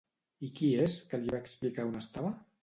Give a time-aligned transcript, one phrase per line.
[0.47, 2.35] I qui és que li va explicar on estava?